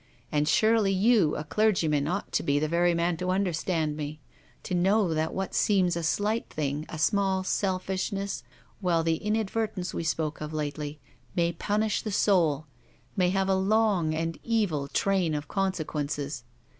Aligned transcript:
And 0.31 0.47
surely 0.47 0.91
you, 0.91 1.35
a 1.35 1.43
clergyman, 1.43 2.07
ought 2.07 2.31
to 2.31 2.41
be 2.41 2.57
the 2.57 2.67
very 2.67 2.95
man 2.95 3.17
to 3.17 3.29
understand 3.29 3.95
mc, 3.95 4.17
to 4.63 4.73
know 4.73 5.13
how 5.13 5.29
what 5.31 5.53
seems 5.53 5.95
a 5.95 6.01
slight 6.01 6.49
thing, 6.49 6.87
a 6.89 6.97
small 6.97 7.43
selfishness, 7.43 8.41
well, 8.81 9.03
the 9.03 9.17
inadvertence 9.23 9.93
we 9.93 10.03
spoke 10.03 10.41
of 10.41 10.53
lately, 10.53 10.99
may 11.35 11.51
punish 11.51 12.01
the 12.01 12.11
soul, 12.11 12.65
may 13.15 13.29
have 13.29 13.47
a 13.47 13.53
long 13.53 14.15
and 14.15 14.39
evil 14.41 14.87
train 14.87 15.35
of 15.35 15.47
conse 15.47 15.85
quences. 15.85 16.41